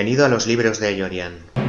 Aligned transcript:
Bienvenido 0.00 0.24
a 0.24 0.30
los 0.30 0.46
libros 0.46 0.80
de 0.80 0.96
Yorian. 0.96 1.59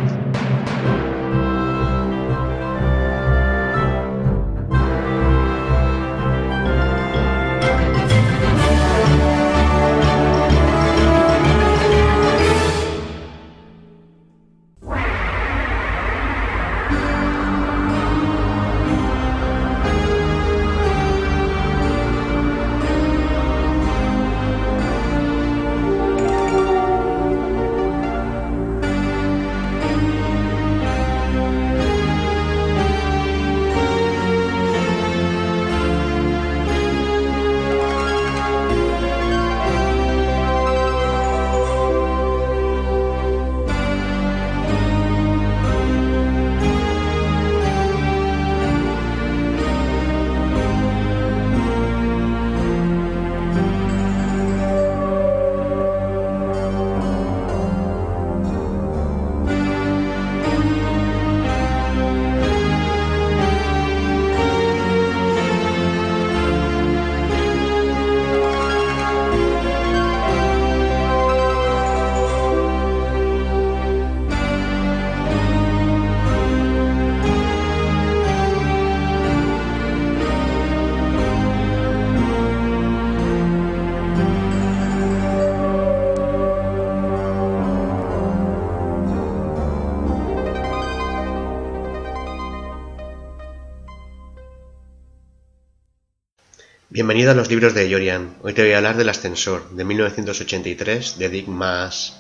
Bienvenido 96.94 97.32
a 97.32 97.36
los 97.36 97.50
libros 97.50 97.74
de 97.74 97.88
Yorian. 97.88 98.36
Hoy 98.42 98.52
te 98.52 98.64
voy 98.64 98.74
a 98.74 98.78
hablar 98.78 98.98
del 98.98 99.08
Ascensor, 99.08 99.70
de 99.70 99.86
1983, 99.86 101.18
de 101.18 101.30
Dick 101.30 101.48
Maas. 101.48 102.18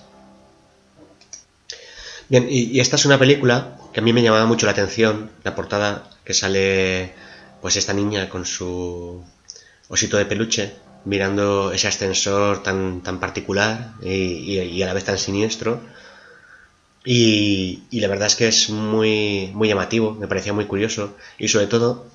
Bien, 2.30 2.48
y, 2.50 2.80
esta 2.80 2.96
es 2.96 3.04
una 3.04 3.20
película 3.20 3.78
que 3.92 4.00
a 4.00 4.04
mí 4.04 4.14
me 4.14 4.24
llamaba 4.24 4.46
mucho 4.46 4.66
la 4.66 4.72
atención, 4.72 5.30
la 5.44 5.56
portada 5.56 6.10
que 6.24 6.34
sale 6.34 7.12
pues 7.62 7.76
esta 7.76 7.92
niña 7.92 8.30
con 8.30 8.46
su 8.46 9.22
osito 9.90 10.16
de 10.16 10.26
peluche 10.26 10.72
mirando 11.04 11.74
ese 11.74 11.90
ascensor 11.90 12.64
tan, 12.64 13.02
tan 13.02 13.20
particular 13.20 13.96
y, 14.02 14.82
a 14.84 14.86
la 14.86 14.94
vez 14.94 15.04
tan 15.04 15.18
siniestro. 15.18 15.82
Y, 17.04 17.84
y, 17.92 18.00
la 18.00 18.08
verdad 18.08 18.28
es 18.28 18.38
que 18.38 18.48
es 18.48 18.70
muy, 18.70 19.52
muy 19.54 19.68
llamativo, 19.68 20.14
me 20.14 20.30
parecía 20.30 20.54
muy 20.54 20.64
curioso 20.64 21.18
y 21.38 21.50
sobre 21.50 21.68
todo 21.68 22.06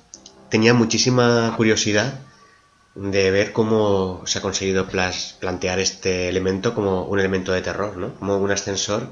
tenía 0.49 0.73
muchísima 0.73 1.53
curiosidad 1.55 2.21
de 2.97 3.29
ver 3.29 3.53
cómo 3.53 4.23
se 4.25 4.39
ha 4.39 4.41
conseguido 4.41 4.87
plantear 4.87 5.79
este 5.79 6.29
elemento 6.29 6.73
como 6.73 7.03
un 7.03 7.19
elemento 7.19 7.51
de 7.51 7.61
terror, 7.61 7.95
¿no? 7.95 8.15
Como 8.15 8.37
un 8.37 8.51
ascensor 8.51 9.07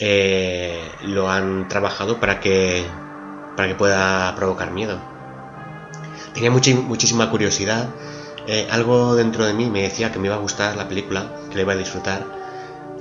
eh, 0.00 0.90
lo 1.04 1.30
han 1.30 1.68
trabajado 1.68 2.18
para 2.18 2.40
que, 2.40 2.84
para 3.56 3.68
que 3.68 3.74
pueda 3.76 4.34
provocar 4.34 4.72
miedo. 4.72 4.98
Tenía 6.34 6.50
muchísima 6.50 7.30
curiosidad. 7.30 7.88
Eh, 8.48 8.66
algo 8.70 9.14
dentro 9.14 9.44
de 9.44 9.54
mí 9.54 9.70
me 9.70 9.82
decía 9.82 10.10
que 10.10 10.18
me 10.18 10.26
iba 10.26 10.34
a 10.34 10.40
gustar 10.40 10.76
la 10.76 10.88
película, 10.88 11.30
que 11.50 11.56
la 11.56 11.62
iba 11.62 11.74
a 11.74 11.76
disfrutar. 11.76 12.26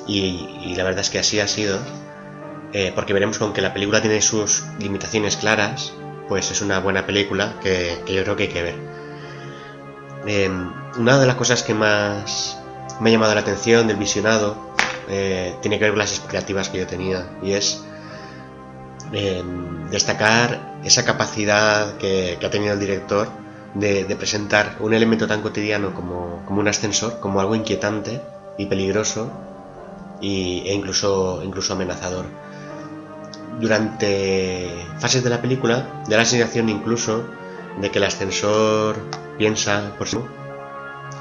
Y, 0.07 0.75
la 0.75 0.83
verdad 0.83 1.01
es 1.01 1.09
que 1.09 1.19
así 1.19 1.39
ha 1.39 1.47
sido. 1.47 1.79
Eh, 2.73 2.91
porque 2.93 3.13
veremos 3.13 3.39
con 3.39 3.51
que 3.53 3.61
la 3.61 3.73
película 3.73 4.01
tiene 4.01 4.21
sus 4.21 4.63
limitaciones 4.79 5.37
claras, 5.37 5.93
pues 6.27 6.51
es 6.51 6.61
una 6.61 6.79
buena 6.79 7.05
película 7.05 7.55
que 7.61 7.97
yo 8.07 8.23
creo 8.23 8.35
que 8.35 8.43
hay 8.43 8.49
que 8.49 8.61
ver. 8.61 9.00
Em, 10.25 10.71
una 10.97 11.19
de 11.19 11.25
las 11.25 11.35
cosas 11.35 11.63
que 11.63 11.73
más 11.73 12.57
me 12.99 13.09
ha 13.09 13.13
llamado 13.13 13.33
la 13.33 13.41
atención 13.41 13.87
del 13.87 13.97
visionado 13.97 14.55
eh, 15.09 15.55
tiene 15.61 15.79
que 15.79 15.85
ver 15.85 15.93
con 15.93 15.99
las 15.99 16.11
expectativas 16.11 16.69
que 16.69 16.77
yo 16.77 16.87
tenía 16.87 17.27
y 17.41 17.53
es 17.53 17.83
em, 19.11 19.89
destacar 19.89 20.79
esa 20.83 21.05
capacidad 21.05 21.97
que, 21.97 22.37
ha 22.43 22.49
tenido 22.49 22.73
el 22.73 22.79
director 22.79 23.29
de, 23.73 24.15
presentar 24.15 24.75
un 24.79 24.93
elemento 24.93 25.27
tan 25.27 25.41
cotidiano 25.41 25.93
como, 25.93 26.43
un 26.47 26.67
ascensor, 26.67 27.19
como 27.19 27.39
algo 27.41 27.55
inquietante 27.55 28.21
y 28.57 28.65
peligroso 28.67 29.31
e 30.21 30.71
incluso, 30.71 31.41
incluso 31.43 31.73
amenazador. 31.73 32.25
Durante 33.59 34.69
fases 34.99 35.23
de 35.23 35.29
la 35.29 35.41
película 35.41 36.03
da 36.07 36.17
la 36.17 36.25
sensación 36.25 36.69
incluso 36.69 37.25
de 37.79 37.91
que 37.91 37.99
el 37.99 38.03
ascensor 38.03 38.97
piensa 39.37 39.95
por 39.97 40.07
sí 40.07 40.17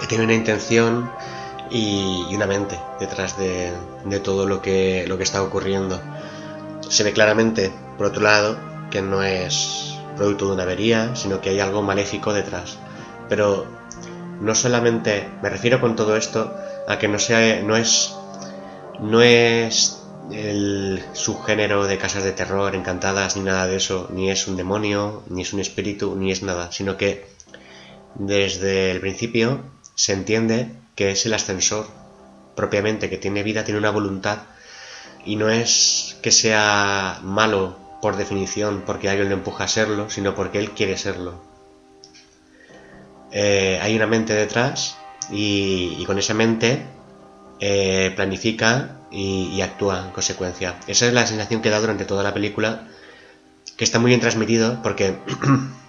que 0.01 0.07
tiene 0.07 0.25
una 0.25 0.35
intención 0.35 1.11
y, 1.71 2.35
una 2.35 2.47
mente 2.47 2.81
detrás 2.99 3.37
de, 3.39 3.73
todo 4.25 4.47
lo 4.47 4.61
que, 4.63 5.05
lo 5.07 5.17
que 5.19 5.23
está 5.23 5.43
ocurriendo. 5.43 6.01
Se 6.89 7.05
ve 7.05 7.13
claramente, 7.13 7.71
por 7.97 8.07
otro 8.07 8.23
lado, 8.23 8.59
que 8.91 9.03
no 9.03 9.23
es 9.23 9.99
producto 10.17 10.47
de 10.47 10.55
una 10.55 10.65
avería, 10.65 11.15
sino 11.15 11.41
que 11.41 11.51
hay 11.51 11.61
algo 11.61 11.83
maléfico 11.83 12.33
detrás. 12.33 12.79
Pero 13.29 13.67
no 14.41 14.55
solamente 14.55 15.29
me 15.43 15.51
refiero 15.51 15.81
con 15.81 15.95
todo 15.95 16.17
esto 16.17 16.53
a 16.89 16.99
que 16.99 17.09
no 17.09 17.19
sea 17.19 17.63
no 17.63 17.77
es 17.77 18.15
no 18.99 19.21
es 19.21 20.00
el 20.33 21.03
subgénero 21.13 21.87
de 21.87 21.99
casas 21.99 22.25
de 22.25 22.33
terror 22.33 22.75
encantadas 22.75 23.37
ni 23.37 23.43
nada 23.43 23.67
de 23.67 23.77
eso, 23.77 24.09
ni 24.13 24.31
es 24.31 24.47
un 24.47 24.57
demonio, 24.57 25.23
ni 25.29 25.43
es 25.43 25.53
un 25.53 25.61
espíritu, 25.61 26.17
ni 26.17 26.31
es 26.31 26.43
nada, 26.43 26.73
sino 26.73 26.97
que 26.97 27.27
desde 28.15 28.91
el 28.91 29.01
principio 29.01 29.61
se 29.95 30.13
entiende 30.13 30.69
que 30.95 31.11
es 31.11 31.27
el 31.27 31.35
ascensor 31.35 31.87
propiamente, 32.55 33.09
que 33.09 33.19
tiene 33.19 33.43
vida, 33.43 33.65
tiene 33.65 33.79
una 33.79 33.91
voluntad 33.91 34.39
y 35.25 35.37
no 35.37 35.51
es 35.51 36.17
que 36.23 36.31
sea 36.31 37.21
malo 37.23 37.77
por 38.01 38.17
definición 38.17 38.83
porque 38.87 39.09
alguien 39.09 39.29
le 39.29 39.35
empuja 39.35 39.65
a 39.65 39.69
serlo, 39.69 40.11
sino 40.11 40.35
porque 40.35 40.59
él 40.59 40.71
quiere 40.73 40.97
serlo. 40.97 41.41
Eh, 43.33 43.79
hay 43.81 43.95
una 43.95 44.07
mente 44.07 44.35
detrás 44.35 44.97
y, 45.31 46.05
con 46.07 46.19
esa 46.19 46.35
mente 46.35 46.83
eh, 47.61 48.13
planifica 48.17 48.99
y, 49.11 49.61
actúa 49.61 50.07
en 50.07 50.11
consecuencia. 50.13 50.77
Esa 50.87 51.07
es 51.07 51.13
la 51.13 51.27
sensación 51.27 51.63
que 51.63 51.71
da 51.71 51.81
durante 51.81 52.05
toda 52.05 52.23
la 52.23 52.35
película, 52.35 52.89
que 53.77 53.85
está 53.85 53.99
muy 53.99 54.11
bien 54.11 54.21
transmitido 54.21 54.81
porque 54.83 55.17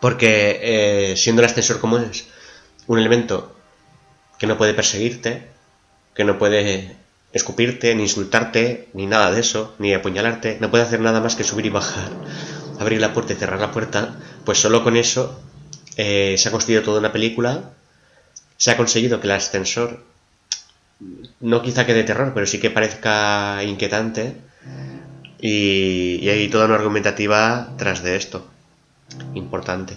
Porque 0.00 0.60
eh, 0.62 1.16
siendo 1.16 1.42
el 1.42 1.46
ascensor 1.46 1.80
como 1.80 1.98
es 1.98 2.26
un 2.86 2.98
elemento 2.98 3.54
que 4.38 4.46
no 4.46 4.56
puede 4.56 4.74
perseguirte, 4.74 5.48
que 6.14 6.24
no 6.24 6.38
puede 6.38 6.96
escupirte, 7.32 7.94
ni 7.94 8.04
insultarte, 8.04 8.88
ni 8.94 9.06
nada 9.06 9.30
de 9.30 9.40
eso, 9.40 9.74
ni 9.78 9.92
apuñalarte, 9.92 10.58
no 10.60 10.70
puede 10.70 10.84
hacer 10.84 11.00
nada 11.00 11.20
más 11.20 11.34
que 11.34 11.44
subir 11.44 11.66
y 11.66 11.70
bajar, 11.70 12.10
abrir 12.78 13.00
la 13.00 13.12
puerta 13.12 13.32
y 13.32 13.36
cerrar 13.36 13.60
la 13.60 13.72
puerta, 13.72 14.16
pues 14.44 14.58
solo 14.58 14.84
con 14.84 14.96
eso 14.96 15.40
eh, 15.96 16.36
se 16.38 16.48
ha 16.48 16.52
construido 16.52 16.82
toda 16.82 17.00
una 17.00 17.12
película, 17.12 17.72
se 18.56 18.70
ha 18.70 18.76
conseguido 18.76 19.20
que 19.20 19.26
el 19.26 19.32
ascensor 19.32 20.04
no 21.40 21.62
quizá 21.62 21.86
quede 21.86 22.04
terror, 22.04 22.32
pero 22.34 22.46
sí 22.46 22.58
que 22.58 22.70
parezca 22.70 23.62
inquietante 23.64 24.34
y, 25.40 26.18
y 26.20 26.28
hay 26.28 26.48
toda 26.48 26.66
una 26.66 26.74
argumentativa 26.74 27.74
tras 27.76 28.02
de 28.02 28.16
esto 28.16 28.46
importante. 29.34 29.96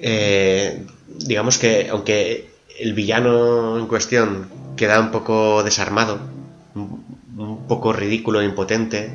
Eh, 0.00 0.86
digamos 1.08 1.58
que 1.58 1.88
aunque 1.90 2.50
el 2.78 2.94
villano 2.94 3.78
en 3.78 3.86
cuestión 3.86 4.48
queda 4.76 5.00
un 5.00 5.10
poco 5.10 5.62
desarmado, 5.64 6.20
un 6.74 7.66
poco 7.66 7.92
ridículo 7.92 8.40
e 8.40 8.44
impotente 8.44 9.10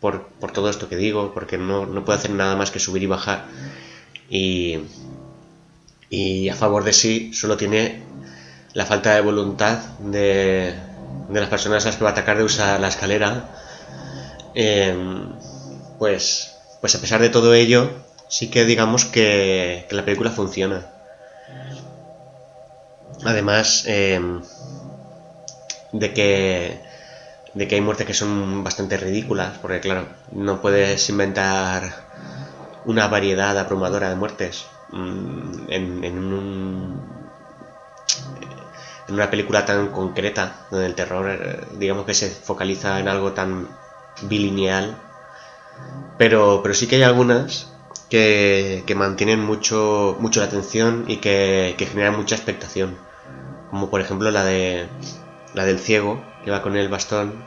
por, 0.00 0.28
todo 0.52 0.70
esto 0.70 0.88
que 0.88 0.96
digo, 0.96 1.32
porque 1.32 1.58
no, 1.58 1.86
puede 2.04 2.18
hacer 2.18 2.30
nada 2.30 2.56
más 2.56 2.70
que 2.70 2.78
subir 2.78 3.02
y 3.02 3.06
bajar. 3.06 3.46
Y, 4.28 4.80
y 6.10 6.48
a 6.48 6.54
favor 6.54 6.84
de 6.84 6.92
sí 6.92 7.32
solo 7.32 7.56
tiene 7.56 8.02
la 8.74 8.86
falta 8.86 9.14
de 9.14 9.20
voluntad 9.20 9.78
de, 9.98 10.74
de 11.28 11.40
las 11.40 11.48
personas 11.48 11.84
a 11.84 11.88
las 11.88 11.96
que 11.96 12.04
va 12.04 12.10
a 12.10 12.12
atacar 12.12 12.38
de 12.38 12.44
usar 12.44 12.80
la 12.80 12.88
escalera, 12.88 13.48
em, 14.54 15.32
pues, 15.98 16.56
pues 16.80 16.94
a 16.94 17.00
pesar 17.00 17.20
de 17.20 17.30
todo 17.30 17.54
ello, 17.54 17.90
sí 18.28 18.50
que 18.50 18.64
digamos 18.64 19.04
que, 19.04 19.86
la 19.90 20.04
película 20.04 20.30
funciona. 20.30 20.86
Además 23.24 23.84
em, 23.86 24.42
de 25.92 26.12
que 26.12 26.80
de 27.54 27.66
que 27.66 27.74
hay 27.74 27.80
muertes 27.80 28.06
que 28.06 28.14
son 28.14 28.62
bastante 28.62 28.96
ridículas, 28.96 29.58
porque 29.60 29.80
claro, 29.80 30.06
no 30.32 30.60
puedes 30.60 31.08
inventar 31.08 32.06
una 32.84 33.08
variedad 33.08 33.58
abrumadora 33.58 34.10
de 34.10 34.16
muertes 34.16 34.66
mm, 34.92 35.70
en, 35.70 36.04
en, 36.04 36.18
un, 36.18 37.17
en 39.08 39.14
una 39.14 39.30
película 39.30 39.64
tan 39.64 39.88
concreta, 39.88 40.66
donde 40.70 40.86
el 40.86 40.94
terror, 40.94 41.30
eh, 41.30 41.66
digamos 41.78 42.04
que 42.04 42.14
se 42.14 42.28
focaliza 42.30 43.00
en 43.00 43.08
algo 43.08 43.32
tan 43.32 43.68
bilineal, 44.22 44.96
pero, 46.18 46.60
pero 46.62 46.74
sí 46.74 46.86
que 46.86 46.96
hay 46.96 47.02
algunas 47.02 47.72
que, 48.10 48.84
que 48.86 48.94
mantienen 48.94 49.40
mucho, 49.40 50.16
mucho 50.20 50.40
la 50.40 50.46
atención 50.46 51.04
y 51.08 51.18
que, 51.18 51.74
que 51.78 51.86
generan 51.86 52.16
mucha 52.16 52.34
expectación, 52.34 52.98
como 53.70 53.90
por 53.90 54.00
ejemplo 54.00 54.30
la 54.30 54.44
de 54.44 54.88
la 55.54 55.64
del 55.64 55.78
ciego, 55.78 56.22
que 56.44 56.50
va 56.50 56.62
con 56.62 56.76
el 56.76 56.88
bastón 56.88 57.44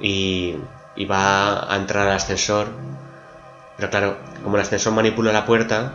y, 0.00 0.56
y 0.94 1.04
va 1.04 1.72
a 1.72 1.76
entrar 1.76 2.08
al 2.08 2.16
ascensor. 2.16 2.68
Pero 3.76 3.90
claro, 3.90 4.16
como 4.42 4.56
el 4.56 4.62
ascensor 4.62 4.94
manipula 4.94 5.32
la 5.32 5.44
puerta, 5.44 5.92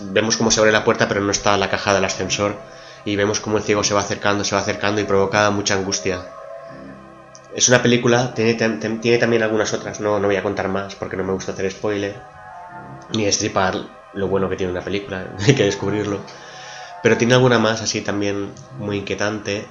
vemos 0.00 0.36
cómo 0.36 0.50
se 0.50 0.60
abre 0.60 0.72
la 0.72 0.84
puerta, 0.84 1.08
pero 1.08 1.20
no 1.20 1.30
está 1.30 1.56
la 1.56 1.70
caja 1.70 1.94
del 1.94 2.04
ascensor. 2.04 2.56
Y 3.04 3.16
vemos 3.16 3.40
cómo 3.40 3.58
el 3.58 3.62
ciego 3.62 3.84
se 3.84 3.94
va 3.94 4.00
acercando, 4.00 4.44
se 4.44 4.54
va 4.54 4.62
acercando 4.62 5.00
y 5.00 5.04
provoca 5.04 5.50
mucha 5.50 5.74
angustia. 5.74 6.24
Es 7.54 7.68
una 7.68 7.82
película, 7.82 8.34
tiene, 8.34 8.54
tiene 8.54 9.18
también 9.18 9.42
algunas 9.42 9.72
otras, 9.72 10.00
no, 10.00 10.18
no 10.18 10.26
voy 10.26 10.36
a 10.36 10.42
contar 10.42 10.68
más 10.68 10.96
porque 10.96 11.16
no 11.16 11.22
me 11.22 11.32
gusta 11.32 11.52
hacer 11.52 11.70
spoiler, 11.70 12.20
ni 13.14 13.26
estripar 13.26 13.76
lo 14.14 14.26
bueno 14.26 14.48
que 14.48 14.56
tiene 14.56 14.72
una 14.72 14.82
película, 14.82 15.28
hay 15.46 15.54
que 15.54 15.64
descubrirlo. 15.64 16.20
Pero 17.02 17.16
tiene 17.16 17.34
alguna 17.34 17.58
más 17.58 17.82
así 17.82 18.00
también 18.00 18.52
muy 18.78 18.96
inquietante 18.98 19.66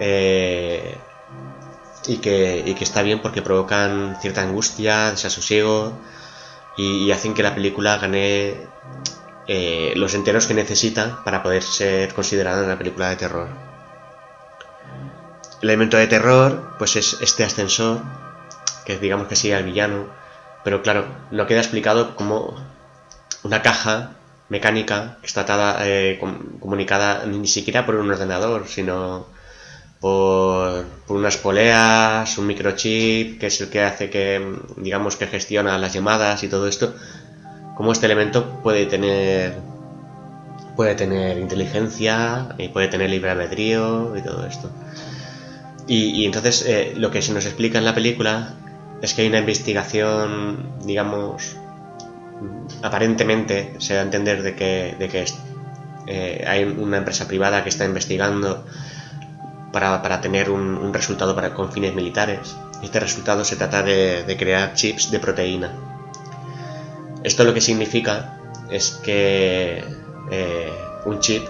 eh, 0.00 0.98
y, 2.06 2.18
que, 2.18 2.62
y, 2.66 2.74
que, 2.74 2.84
está 2.84 3.02
bien 3.02 3.22
porque 3.22 3.42
provocan 3.42 4.16
cierta 4.20 4.42
angustia, 4.42 5.10
desasosiego 5.10 5.92
y, 6.76 7.04
y 7.06 7.12
hacen 7.12 7.32
que 7.32 7.42
la 7.42 7.54
película 7.54 7.96
gane 7.98 8.66
eh, 9.48 9.94
los 9.96 10.14
enteros 10.14 10.46
que 10.46 10.52
necesita 10.52 11.24
para 11.24 11.42
poder 11.42 11.62
ser 11.62 12.12
considerada 12.12 12.64
una 12.64 12.76
película 12.76 13.08
de 13.08 13.16
terror. 13.16 13.48
El 15.62 15.70
elemento 15.70 15.96
de 15.96 16.06
terror 16.06 16.74
pues 16.78 16.96
es 16.96 17.16
este 17.22 17.44
ascensor, 17.44 18.02
que 18.84 18.98
digamos 18.98 19.26
que 19.26 19.36
sigue 19.36 19.54
al 19.54 19.64
villano, 19.64 20.06
pero 20.64 20.82
claro, 20.82 21.06
no 21.30 21.46
queda 21.46 21.60
explicado 21.60 22.14
como 22.14 22.56
una 23.42 23.62
caja 23.62 24.12
mecánica 24.50 25.16
que 25.20 25.26
está 25.26 25.42
atada, 25.42 25.78
eh, 25.80 26.18
comunicada 26.60 27.24
ni 27.26 27.48
siquiera 27.48 27.86
por 27.86 27.96
un 27.96 28.10
ordenador, 28.10 28.68
sino 28.68 29.26
por, 30.00 30.84
por, 31.06 31.16
unas 31.16 31.38
poleas, 31.38 32.36
un 32.38 32.46
microchip, 32.46 33.40
que 33.40 33.46
es 33.46 33.60
el 33.62 33.70
que 33.70 33.82
hace 33.82 34.10
que, 34.10 34.58
digamos, 34.76 35.16
que 35.16 35.26
gestiona 35.26 35.78
las 35.78 35.92
llamadas 35.94 36.42
y 36.44 36.48
todo 36.48 36.68
esto, 36.68 36.94
como 37.78 37.92
este 37.92 38.06
elemento 38.06 38.60
puede 38.60 38.86
tener 38.86 39.60
puede 40.74 40.96
tener 40.96 41.38
inteligencia 41.38 42.54
y 42.58 42.68
puede 42.68 42.88
tener 42.88 43.08
libre 43.08 43.30
albedrío 43.30 44.16
y 44.16 44.22
todo 44.22 44.44
esto. 44.46 44.70
Y, 45.86 46.26
entonces 46.26 46.64
eh, 46.66 46.92
lo 46.96 47.10
que 47.10 47.22
se 47.22 47.32
nos 47.32 47.46
explica 47.46 47.78
en 47.78 47.84
la 47.84 47.94
película 47.94 48.54
es 49.00 49.14
que 49.14 49.22
hay 49.22 49.28
una 49.28 49.38
investigación, 49.38 50.70
digamos, 50.84 51.56
aparentemente 52.82 53.74
se 53.78 53.94
da 53.94 54.00
a 54.00 54.02
entender 54.02 54.42
de 54.42 54.54
que, 54.54 54.96
de 54.98 55.08
que 55.08 55.24
eh, 56.08 56.44
hay 56.46 56.64
una 56.64 56.98
empresa 56.98 57.26
privada 57.26 57.62
que 57.62 57.70
está 57.70 57.84
investigando 57.84 58.64
para, 59.72 60.02
para 60.02 60.20
tener 60.20 60.50
un, 60.50 60.92
resultado 60.92 61.34
para, 61.34 61.54
con 61.54 61.72
fines 61.72 61.94
militares. 61.94 62.56
Este 62.82 62.98
resultado 63.00 63.44
se 63.44 63.56
trata 63.56 63.82
de, 63.82 64.36
crear 64.38 64.74
chips 64.74 65.10
de 65.10 65.20
proteína. 65.20 65.97
Esto 67.28 67.44
lo 67.44 67.52
que 67.52 67.60
significa 67.60 68.38
es 68.70 68.92
que 69.04 69.84
eh, 70.30 70.72
un 71.04 71.20
chip 71.20 71.46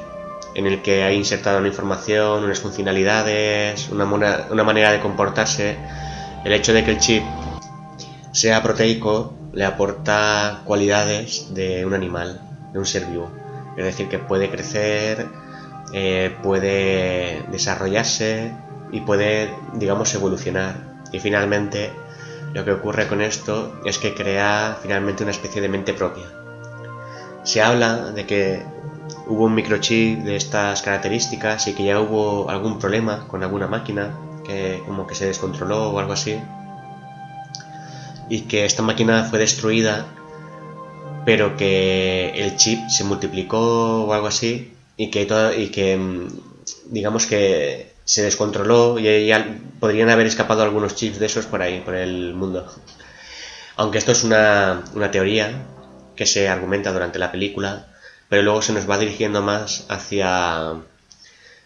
en 0.56 0.66
el 0.66 0.82
que 0.82 1.04
hay 1.04 1.14
insertada 1.14 1.58
una 1.58 1.68
información, 1.68 2.42
unas 2.42 2.58
funcionalidades, 2.58 3.88
una, 3.90 4.04
manera 4.04 4.90
de 4.90 4.98
comportarse, 4.98 5.76
el 6.44 6.52
hecho 6.52 6.72
de 6.72 6.82
que 6.82 6.90
el 6.90 6.98
chip 6.98 7.22
sea 8.32 8.60
proteico 8.60 9.34
le 9.52 9.64
aporta 9.64 10.62
cualidades 10.64 11.54
de 11.54 11.86
un 11.86 11.94
animal, 11.94 12.40
de 12.72 12.80
un 12.80 12.84
ser 12.84 13.04
vivo. 13.06 13.30
Es 13.76 13.84
decir, 13.84 14.08
que 14.08 14.18
puede 14.18 14.50
crecer, 14.50 15.28
eh, 15.94 16.34
puede 16.42 17.44
desarrollarse 17.52 18.52
y 18.90 19.02
puede, 19.02 19.54
digamos, 19.74 20.12
evolucionar. 20.12 20.74
Y 21.12 21.20
finalmente, 21.20 21.92
lo 22.54 22.64
que 22.64 22.72
ocurre 22.72 23.08
con 23.08 23.20
esto 23.20 23.80
es 23.84 23.98
que 23.98 24.14
crea 24.14 24.78
finalmente 24.82 25.22
una 25.22 25.32
especie 25.32 25.60
de 25.60 25.68
mente 25.68 25.94
propia. 25.94 26.26
Se 27.44 27.62
habla 27.62 28.10
de 28.12 28.26
que 28.26 28.62
hubo 29.26 29.44
un 29.44 29.54
microchip 29.54 30.20
de 30.20 30.36
estas 30.36 30.82
características 30.82 31.66
y 31.68 31.74
que 31.74 31.84
ya 31.84 32.00
hubo 32.00 32.50
algún 32.50 32.78
problema 32.78 33.26
con 33.28 33.42
alguna 33.42 33.66
máquina 33.66 34.18
que 34.46 34.82
como 34.86 35.06
que 35.06 35.14
se 35.14 35.26
descontroló 35.26 35.90
o 35.90 35.98
algo 35.98 36.12
así 36.12 36.40
y 38.28 38.42
que 38.42 38.64
esta 38.64 38.82
máquina 38.82 39.24
fue 39.24 39.38
destruida, 39.38 40.06
pero 41.24 41.56
que 41.56 42.30
el 42.34 42.56
chip 42.56 42.88
se 42.88 43.04
multiplicó 43.04 44.04
o 44.04 44.12
algo 44.12 44.26
así 44.26 44.72
y 44.96 45.10
que, 45.10 45.22
y 45.56 45.68
que 45.68 45.96
mm, 45.96 46.28
digamos 46.90 47.26
que 47.26 47.87
se 48.08 48.22
descontroló 48.22 48.98
y 48.98 49.26
ya 49.26 49.58
podrían 49.80 50.10
haber 50.10 50.26
escapado 50.26 50.62
algunos 50.62 50.94
chips 50.94 51.18
de 51.18 51.26
esos 51.26 51.46
por 51.46 51.62
ahí, 51.62 51.80
por 51.80 51.94
el 51.94 52.34
mundo. 52.34 52.66
Aunque 53.76 53.98
esto 53.98 54.12
es 54.12 54.24
una, 54.24 54.82
una 54.94 55.10
teoría 55.10 55.66
que 56.16 56.26
se 56.26 56.48
argumenta 56.48 56.92
durante 56.92 57.18
la 57.18 57.30
película, 57.30 57.86
pero 58.28 58.42
luego 58.42 58.62
se 58.62 58.72
nos 58.72 58.88
va 58.88 58.98
dirigiendo 58.98 59.42
más 59.42 59.84
hacia, 59.88 60.74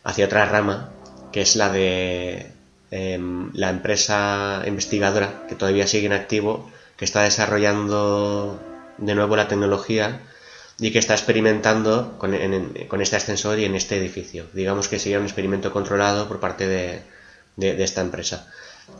hacia 0.04 0.26
otra 0.26 0.44
rama, 0.46 0.90
que 1.32 1.42
es 1.42 1.56
la 1.56 1.70
de 1.70 2.52
Em, 2.94 3.50
la 3.54 3.70
empresa 3.70 4.62
investigadora 4.66 5.46
que 5.48 5.54
todavía 5.54 5.86
sigue 5.86 6.04
en 6.04 6.12
activo, 6.12 6.70
que 6.98 7.06
está 7.06 7.22
desarrollando 7.22 8.60
de 8.98 9.14
nuevo 9.14 9.34
la 9.34 9.48
tecnología 9.48 10.20
y 10.82 10.90
que 10.90 10.98
está 10.98 11.14
experimentando 11.14 12.18
con, 12.18 12.34
este 12.34 13.16
ascensor 13.16 13.56
y 13.60 13.64
en 13.64 13.76
este 13.76 13.96
edificio. 13.96 14.48
Digamos 14.52 14.88
que 14.88 14.98
sería 14.98 15.20
un 15.20 15.24
experimento 15.24 15.72
controlado 15.72 16.26
por 16.26 16.40
parte 16.40 16.66
de, 16.66 17.04
esta 17.84 18.00
empresa. 18.00 18.50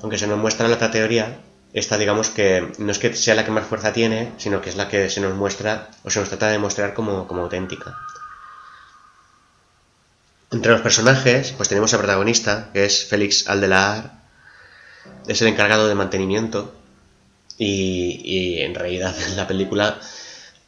Aunque 0.01 0.17
se 0.17 0.29
nos 0.29 0.39
muestra 0.39 0.69
la 0.69 0.77
otra 0.77 0.93
teoría, 0.93 1.41
esta 1.73 1.99
digamos 1.99 2.31
que 2.31 2.71
no 2.79 2.93
es 2.93 3.01
que 3.01 3.17
sea 3.17 3.35
la 3.35 3.45
que 3.45 3.51
más 3.51 3.67
fuerza 3.67 3.93
tiene, 3.93 4.31
sino 4.39 4.62
que 4.62 4.71
es 4.71 4.77
la 4.77 4.89
que 4.89 5.11
se 5.11 5.21
nos 5.21 5.35
muestra 5.35 5.91
o 6.05 6.11
se 6.11 6.21
nos 6.21 6.29
trata 6.29 6.51
de 6.51 6.61
mostrar 6.61 6.95
como, 6.95 7.27
auténtica. 7.29 7.99
Entre 10.53 10.71
los 10.71 10.83
personajes, 10.83 11.51
pues 11.51 11.69
tenemos 11.69 11.93
al 11.95 11.99
protagonista, 11.99 12.71
que 12.73 12.85
es 12.85 13.07
Félix 13.07 13.49
Aldelar, 13.49 14.23
es 15.27 15.43
el 15.43 15.49
encargado 15.49 15.89
de 15.89 15.97
mantenimiento 15.97 16.73
y, 17.59 18.61
en 18.61 18.73
realidad 18.73 19.17
en 19.27 19.37
la 19.37 19.49
película 19.49 19.99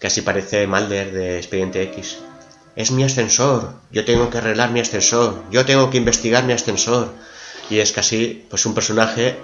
casi 0.04 0.20
parece 0.20 0.66
Mulder 0.66 1.12
de 1.12 1.38
Expediente 1.38 1.82
X. 1.84 2.18
Es 2.76 2.90
mi 2.90 3.04
ascensor, 3.04 3.72
yo 3.90 4.04
tengo 4.04 4.28
que 4.28 4.36
arreglar 4.36 4.70
mi 4.70 4.80
ascensor, 4.80 5.42
yo 5.50 5.64
tengo 5.64 5.88
que 5.88 5.96
investigar 5.96 6.44
mi 6.44 6.52
ascensor. 6.52 7.08
Y 7.70 7.78
es 7.78 7.90
casi 7.92 8.44
pues 8.50 8.66
un 8.66 8.74
personaje 8.74 9.38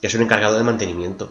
que 0.00 0.06
es 0.06 0.14
un 0.14 0.22
encargado 0.22 0.56
de 0.56 0.64
mantenimiento. 0.64 1.30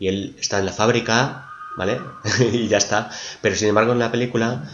Y 0.00 0.08
él 0.08 0.34
está 0.40 0.58
en 0.58 0.66
la 0.66 0.72
fábrica, 0.72 1.52
¿vale? 1.76 2.00
y 2.52 2.66
ya 2.66 2.78
está. 2.78 3.08
Pero 3.40 3.54
sin 3.54 3.68
embargo 3.68 3.92
en 3.92 4.00
la 4.00 4.10
película 4.10 4.68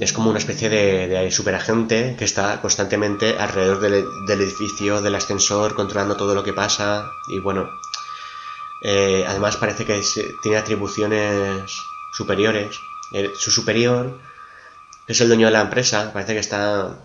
es 0.00 0.12
como 0.12 0.30
una 0.30 0.40
especie 0.40 0.68
de, 0.68 1.30
superagente 1.30 2.16
que 2.18 2.24
está 2.24 2.60
constantemente 2.60 3.36
alrededor 3.38 3.78
del, 3.78 4.04
del, 4.26 4.40
edificio, 4.40 5.00
del 5.02 5.14
ascensor, 5.14 5.76
controlando 5.76 6.16
todo 6.16 6.34
lo 6.34 6.42
que 6.42 6.52
pasa. 6.52 7.06
Y 7.28 7.38
bueno, 7.38 7.70
eh, 8.82 9.24
además 9.28 9.56
parece 9.56 9.84
que 9.84 10.02
tiene 10.42 10.58
atribuciones 10.58 11.70
superiores. 12.16 12.76
su 13.38 13.50
superior, 13.50 14.20
es 15.08 15.20
el 15.20 15.28
dueño 15.28 15.46
de 15.46 15.52
la 15.52 15.60
empresa, 15.60 16.12
parece 16.12 16.34
que 16.34 16.40
está. 16.40 16.98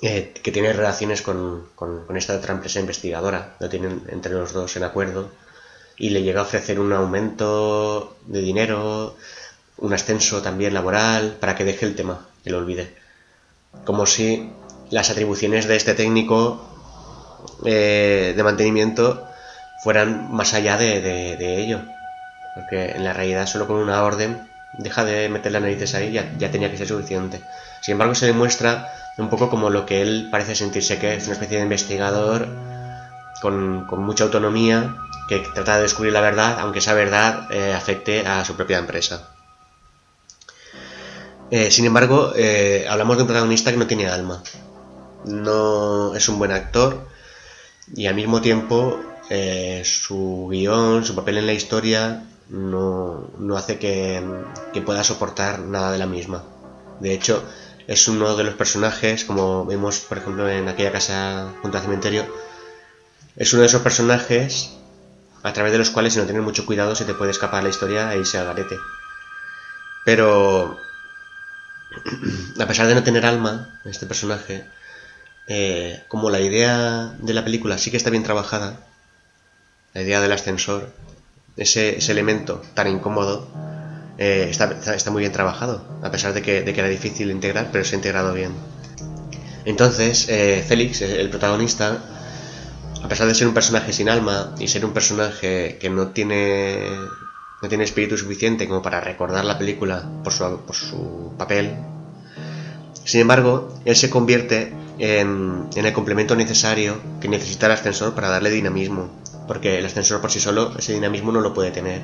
Eh, 0.00 0.34
que 0.42 0.50
tiene 0.50 0.72
relaciones 0.72 1.22
con, 1.22 1.68
con, 1.76 2.16
esta 2.16 2.36
otra 2.36 2.54
empresa 2.54 2.80
investigadora. 2.80 3.54
Lo 3.60 3.68
tienen 3.68 4.02
entre 4.08 4.32
los 4.32 4.52
dos 4.52 4.74
en 4.76 4.82
acuerdo. 4.82 5.30
Y 5.96 6.10
le 6.10 6.22
llega 6.22 6.40
a 6.40 6.44
ofrecer 6.44 6.80
un 6.80 6.92
aumento 6.92 8.16
de 8.26 8.40
dinero 8.40 9.16
un 9.82 9.92
ascenso 9.92 10.42
también 10.42 10.74
laboral, 10.74 11.36
para 11.40 11.56
que 11.56 11.64
deje 11.64 11.86
el 11.86 11.96
tema, 11.96 12.26
que 12.42 12.50
lo 12.50 12.58
olvide. 12.58 12.94
como 13.84 14.06
si 14.06 14.52
las 14.90 15.10
atribuciones 15.10 15.66
de 15.66 15.76
este 15.76 15.94
técnico 15.94 16.60
eh, 17.64 18.34
de 18.36 18.42
mantenimiento 18.42 19.26
fueran 19.82 20.32
más 20.32 20.54
allá 20.54 20.76
de, 20.76 21.62
ello. 21.62 21.80
Porque 22.54 22.92
en 22.92 23.04
la 23.04 23.12
realidad 23.12 23.46
solo 23.46 23.66
con 23.66 23.76
una 23.76 24.02
orden 24.02 24.48
deja 24.74 25.04
de 25.04 25.28
meter 25.28 25.52
las 25.52 25.62
narices 25.62 25.94
ahí, 25.94 26.12
ya, 26.12 26.30
ya 26.38 26.50
tenía 26.50 26.70
que 26.70 26.76
ser 26.76 26.88
suficiente. 26.88 27.40
Sin 27.80 27.92
embargo, 27.92 28.14
se 28.14 28.26
demuestra 28.26 28.92
un 29.18 29.28
poco 29.28 29.50
como 29.50 29.70
lo 29.70 29.84
que 29.86 30.02
él 30.02 30.28
parece 30.30 30.54
sentirse 30.54 30.98
que 30.98 31.14
es 31.14 31.24
una 31.24 31.34
especie 31.34 31.58
de 31.58 31.64
investigador 31.64 32.48
con, 33.40 33.86
mucha 34.04 34.24
autonomía 34.24 34.96
que 35.28 35.40
trata 35.54 35.76
de 35.76 35.82
descubrir 35.82 36.12
la 36.12 36.20
verdad, 36.20 36.58
aunque 36.60 36.78
esa 36.78 36.94
verdad 36.94 37.50
eh, 37.50 37.74
afecte 37.74 38.26
a 38.26 38.44
su 38.44 38.54
propia 38.54 38.78
empresa. 38.78 39.28
Eh, 41.50 41.70
sin 41.70 41.84
embargo, 41.84 42.32
eh, 42.34 42.86
hablamos 42.88 43.16
de 43.16 43.22
un 43.24 43.26
protagonista 43.26 43.70
que 43.70 43.76
no 43.76 43.86
tiene 43.86 44.08
alma. 44.08 44.42
No 45.24 46.14
es 46.14 46.28
un 46.28 46.38
buen 46.38 46.52
actor 46.52 47.06
y 47.94 48.06
al 48.06 48.14
mismo 48.14 48.40
tiempo 48.40 49.00
su 49.84 50.48
guion, 50.50 51.06
su 51.06 51.14
papel 51.14 51.38
en 51.38 51.46
la 51.46 51.54
historia 51.54 52.22
no, 52.52 53.56
hace 53.56 53.78
que, 53.78 54.22
pueda 54.84 55.02
soportar 55.04 55.60
nada 55.60 55.90
de 55.90 55.98
la 55.98 56.06
misma. 56.06 56.44
De 57.00 57.14
hecho, 57.14 57.42
es 57.86 58.06
uno 58.08 58.36
de 58.36 58.44
los 58.44 58.54
personajes, 58.54 59.24
como 59.24 59.64
vemos 59.66 60.00
por 60.00 60.18
ejemplo 60.18 60.48
en 60.48 60.68
aquella 60.68 60.92
casa 60.92 61.52
junto 61.62 61.78
al 61.78 61.82
cementerio, 61.82 62.26
es 63.36 63.52
uno 63.52 63.62
de 63.62 63.68
esos 63.68 63.82
personajes 63.82 64.70
a 65.42 65.52
través 65.52 65.72
de 65.72 65.78
los 65.78 65.90
cuales 65.90 66.12
si 66.12 66.18
no 66.18 66.26
tienes 66.26 66.44
mucho 66.44 66.66
cuidado 66.66 66.94
se 66.94 67.04
te 67.04 67.14
puede 67.14 67.30
escapar 67.30 67.62
la 67.62 67.70
historia 67.70 68.12
e 68.14 68.18
irse 68.18 68.38
al. 68.38 68.54
Pero 70.04 70.78
a 72.60 72.66
pesar 72.66 72.86
de 72.86 72.94
no 72.94 73.02
tener 73.02 73.24
alma, 73.24 73.80
este 73.86 74.06
personaje, 74.06 74.64
eh, 75.48 76.04
como 76.08 76.30
la 76.30 76.40
idea 76.40 77.14
de 77.18 77.34
la 77.34 77.44
película 77.44 77.78
sí 77.78 77.90
que 77.90 77.96
está 77.96 78.10
bien 78.10 78.22
trabajada, 78.22 78.78
la 79.94 80.02
idea 80.02 80.20
del 80.20 80.32
ascensor, 80.32 80.92
ese, 81.56 81.98
elemento 82.10 82.62
tan 82.74 82.88
incómodo, 82.88 83.46
eh, 84.18 84.48
está, 84.50 85.10
muy 85.10 85.20
bien 85.20 85.32
trabajado, 85.32 85.84
a 86.02 86.10
pesar 86.10 86.32
de 86.34 86.42
que, 86.42 86.58
era 86.58 86.88
difícil 86.88 87.30
integrar, 87.30 87.70
pero 87.72 87.84
se 87.84 87.94
ha 87.94 87.98
integrado 87.98 88.34
bien. 88.34 88.52
Entonces, 89.64 90.28
eh, 90.28 90.64
Félix, 90.66 91.02
el 91.02 91.30
protagonista, 91.30 92.02
a 93.02 93.08
pesar 93.08 93.26
de 93.26 93.34
ser 93.34 93.46
un 93.48 93.54
personaje 93.54 93.92
sin 93.92 94.08
alma 94.08 94.54
y 94.58 94.68
ser 94.68 94.84
un 94.84 94.92
personaje 94.92 95.78
que 95.80 95.90
no 95.90 96.08
tiene, 96.08 96.88
no 97.62 97.68
tiene 97.68 97.84
espíritu 97.84 98.16
suficiente 98.16 98.66
como 98.66 98.82
para 98.82 99.00
recordar 99.00 99.44
la 99.44 99.58
película 99.58 100.08
por 100.24 100.32
su, 100.32 100.60
por 100.66 100.74
su 100.74 101.32
papel, 101.38 101.76
sin 103.04 103.20
embargo, 103.20 103.68
él 103.84 103.96
se 103.96 104.10
convierte 104.10 104.72
en, 104.98 105.66
en, 105.74 105.86
el 105.86 105.92
complemento 105.92 106.36
necesario 106.36 107.00
que 107.20 107.28
necesita 107.28 107.66
el 107.66 107.72
ascensor 107.72 108.14
para 108.14 108.28
darle 108.28 108.50
dinamismo, 108.50 109.10
porque 109.52 109.78
el 109.78 109.86
ascensor 109.86 110.22
por 110.22 110.30
sí 110.30 110.40
solo 110.40 110.72
ese 110.78 110.94
dinamismo 110.94 111.30
no 111.30 111.42
lo 111.42 111.52
puede 111.52 111.70
tener 111.70 112.02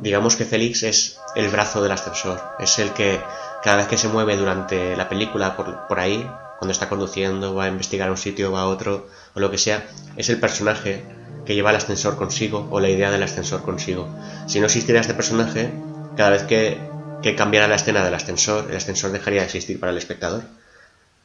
digamos 0.00 0.36
que 0.36 0.44
Félix 0.44 0.82
es 0.82 1.18
el 1.34 1.48
brazo 1.48 1.82
del 1.82 1.92
ascensor, 1.92 2.40
es 2.58 2.78
el 2.78 2.92
que 2.92 3.20
cada 3.62 3.78
vez 3.78 3.86
que 3.88 3.98
se 3.98 4.08
mueve 4.08 4.36
durante 4.36 4.96
la 4.96 5.08
película 5.08 5.56
por, 5.56 5.98
ahí, 6.00 6.28
cuando 6.58 6.72
está 6.72 6.88
conduciendo, 6.88 7.54
va 7.54 7.64
a 7.64 7.68
investigar 7.68 8.10
un 8.10 8.16
sitio, 8.16 8.52
va 8.52 8.62
a 8.62 8.66
otro, 8.66 9.08
o 9.34 9.40
lo 9.40 9.50
que 9.50 9.58
sea, 9.58 9.86
es 10.16 10.28
el 10.28 10.38
personaje 10.38 11.02
que 11.44 11.54
lleva 11.54 11.70
el 11.70 11.76
ascensor 11.76 12.16
consigo 12.16 12.68
o 12.70 12.80
la 12.80 12.88
idea 12.88 13.10
del 13.10 13.22
ascensor 13.22 13.62
consigo. 13.62 14.08
Si 14.46 14.60
no 14.60 14.66
existiera 14.66 15.00
este 15.00 15.14
personaje, 15.14 15.72
cada 16.16 16.30
vez 16.30 16.42
que, 16.44 16.78
que 17.22 17.34
cambiara 17.34 17.68
la 17.68 17.76
escena 17.76 18.04
del 18.04 18.14
ascensor, 18.14 18.66
el 18.70 18.76
ascensor 18.76 19.10
dejaría 19.12 19.40
de 19.40 19.46
existir 19.46 19.80
para 19.80 19.92
el 19.92 19.98
espectador. 19.98 20.42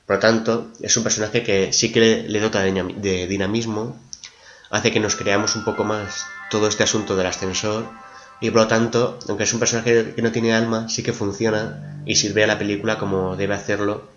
Por 0.08 0.18
lo 0.18 0.20
tanto, 0.20 0.72
es 0.82 0.96
un 0.98 1.04
personaje 1.04 1.44
que 1.44 1.72
sí 1.72 1.92
que 1.92 2.26
le 2.28 2.40
dota 2.40 2.62
de 2.62 3.28
dinamismo, 3.28 3.98
hace 4.74 4.92
que 4.92 5.00
nos 5.00 5.16
creamos 5.16 5.56
un 5.56 5.64
poco 5.64 5.84
más 5.84 6.26
todo 6.50 6.68
este 6.68 6.84
asunto 6.84 7.16
del 7.16 7.28
ascensor 7.28 7.86
y 8.42 8.50
por 8.50 8.64
lo 8.64 8.68
tanto, 8.68 9.20
aunque 9.30 9.44
es 9.44 9.54
un 9.54 9.60
personaje 9.60 10.14
que 10.16 10.22
no 10.24 10.32
tiene 10.32 10.54
alma, 10.54 10.90
sí 10.90 11.04
que 11.04 11.14
funciona 11.14 12.02
y 12.06 12.16
sirve 12.16 12.44
a 12.44 12.48
la 12.48 12.58
película 12.58 12.98
como 12.98 13.36
debe 13.36 13.54
hacerlo. 13.54 14.10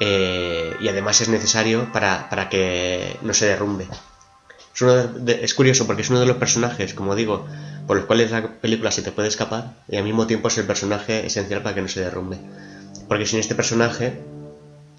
Eh, 0.00 0.74
y 0.80 0.88
además 0.88 1.20
es 1.20 1.28
necesario 1.28 1.92
para, 1.92 2.48
que 2.50 3.16
no 3.22 3.34
se 3.34 3.46
derrumbe. 3.46 3.86
Es, 5.26 5.54
curioso 5.54 5.86
porque 5.86 6.02
es 6.02 6.10
uno 6.10 6.20
de 6.20 6.26
los 6.26 6.38
personajes, 6.38 6.94
como 6.94 7.14
digo, 7.14 7.46
por 7.86 7.98
los 7.98 8.06
cuales 8.06 8.32
la 8.32 8.48
película 8.48 8.90
se 8.90 9.02
te 9.02 9.12
puede 9.12 9.28
escapar 9.28 9.74
y 9.88 9.96
al 9.96 10.02
mismo 10.02 10.26
tiempo 10.26 10.48
es 10.48 10.58
el 10.58 10.66
personaje 10.66 11.24
esencial 11.26 11.62
para 11.62 11.74
que 11.74 11.82
no 11.82 11.88
se 11.88 12.00
derrumbe. 12.00 12.38
Porque 13.06 13.26
sin 13.26 13.38
este 13.38 13.54
personaje 13.54 14.18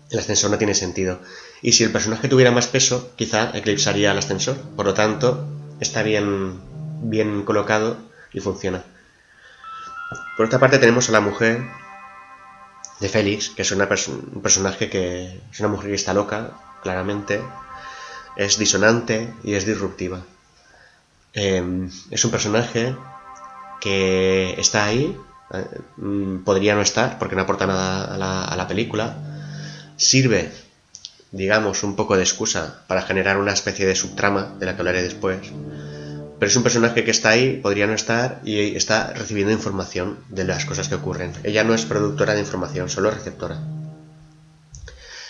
el 0.09 0.19
ascensor 0.19 0.51
no 0.51 0.57
tiene 0.57 0.75
sentido. 0.75 1.19
Y 1.61 1.73
si 1.73 1.83
el 1.83 1.91
personaje 1.91 2.27
tuviera 2.27 2.51
más 2.51 2.67
peso, 2.67 3.11
quizá 3.15 3.51
eclipsaría 3.57 4.11
al 4.11 4.17
ascensor. 4.17 4.57
Por 4.75 4.85
lo 4.85 4.93
tanto, 4.93 5.47
está 5.79 6.03
bien 6.03 6.59
bien 7.01 7.43
colocado 7.43 7.97
y 8.33 8.39
funciona. 8.39 8.83
Por 10.37 10.47
otra 10.47 10.59
parte 10.59 10.79
tenemos 10.79 11.09
a 11.09 11.13
la 11.13 11.21
mujer 11.21 11.63
de 12.99 13.09
Félix, 13.09 13.49
que 13.49 13.61
es 13.61 13.71
una 13.71 13.87
un 13.87 14.41
personaje 14.41 14.89
que 14.89 15.41
es 15.51 15.59
una 15.59 15.69
mujer 15.69 15.89
que 15.89 15.95
está 15.95 16.13
loca, 16.13 16.51
claramente, 16.83 17.41
es 18.35 18.57
disonante 18.57 19.33
y 19.43 19.53
es 19.53 19.65
disruptiva. 19.65 20.21
Em, 21.33 21.89
es 22.11 22.23
un 22.23 22.31
personaje 22.31 22.95
que 23.81 24.55
está 24.57 24.85
ahí, 24.85 25.17
eh, 25.53 25.65
mm, 25.97 26.43
podría 26.43 26.75
no 26.75 26.81
estar 26.81 27.19
porque 27.19 27.35
no 27.35 27.41
aporta 27.41 27.67
nada 27.67 28.13
a 28.13 28.17
la, 28.17 28.45
a 28.45 28.55
la 28.55 28.67
película, 28.67 29.17
sirve, 29.97 30.51
digamos, 31.31 31.83
un 31.83 31.95
poco 31.95 32.17
de 32.17 32.23
excusa 32.23 32.83
para 32.87 33.01
generar 33.01 33.37
una 33.37 33.53
especie 33.53 33.85
de 33.85 33.95
subtrama 33.95 34.55
de 34.59 34.65
la 34.65 34.75
que 34.75 34.81
hablaré 34.81 35.03
después 35.03 35.51
pero 36.39 36.49
es 36.49 36.55
un 36.55 36.63
personaje 36.63 37.03
que 37.03 37.11
está 37.11 37.29
ahí, 37.29 37.59
podría 37.61 37.87
no 37.87 37.93
estar, 37.93 38.41
y 38.43 38.75
está 38.75 39.13
recibiendo 39.13 39.53
información 39.53 40.19
de 40.29 40.43
las 40.43 40.65
cosas 40.65 40.89
que 40.89 40.95
ocurren. 40.95 41.33
Ella 41.43 41.63
no 41.63 41.73
es 41.73 41.85
productora 41.85 42.33
de 42.33 42.41
información, 42.41 42.89
solo 42.89 43.09
receptora. 43.09 43.59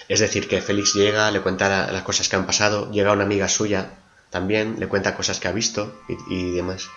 Es 0.07 0.19
decir, 0.19 0.47
que 0.47 0.61
Félix 0.61 0.93
llega, 0.93 1.29
le 1.31 1.41
cuenta 1.41 1.91
las 1.91 2.03
cosas 2.03 2.27
que 2.27 2.35
han 2.35 2.45
pasado, 2.45 2.91
llega 2.91 3.11
una 3.11 3.23
amiga 3.23 3.47
suya 3.47 3.91
también, 4.29 4.79
le 4.79 4.87
cuenta 4.87 5.15
cosas 5.15 5.39
que 5.39 5.47
ha 5.47 5.51
visto 5.51 5.95
y, 6.29 6.51
demás. 6.51 6.87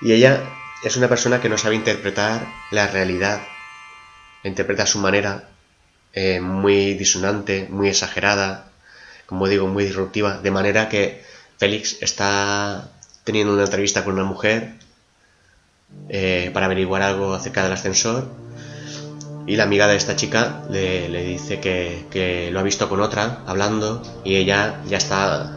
Y 0.00 0.12
ella 0.12 0.42
es 0.84 0.96
una 0.96 1.08
persona 1.08 1.40
que 1.40 1.48
no 1.48 1.58
sabe 1.58 1.74
interpretar 1.74 2.46
la 2.70 2.86
realidad, 2.86 3.40
interpreta 4.44 4.84
a 4.84 4.86
su 4.86 4.98
manera, 4.98 5.48
eh, 6.12 6.40
muy 6.40 6.94
disonante, 6.94 7.66
muy 7.70 7.88
exagerada, 7.88 8.70
como 9.26 9.48
digo, 9.48 9.66
muy 9.66 9.84
disruptiva, 9.84 10.38
de 10.38 10.50
manera 10.50 10.88
que 10.88 11.22
Félix 11.58 11.98
está 12.00 12.88
teniendo 13.24 13.52
una 13.52 13.64
entrevista 13.64 14.04
con 14.04 14.14
una 14.14 14.24
mujer 14.24 14.74
eh, 16.08 16.50
para 16.54 16.66
averiguar 16.66 17.02
algo 17.02 17.34
acerca 17.34 17.62
del 17.62 17.72
ascensor 17.72 18.28
y 19.48 19.56
la 19.56 19.64
amiga 19.64 19.86
de 19.86 19.96
esta 19.96 20.14
chica 20.14 20.62
le, 20.70 21.08
dice 21.24 21.58
que, 21.58 22.50
lo 22.52 22.60
ha 22.60 22.62
visto 22.62 22.88
con 22.88 23.00
otra 23.00 23.38
hablando 23.46 24.02
y 24.22 24.36
ella 24.36 24.82
ya 24.86 24.98
está 24.98 25.56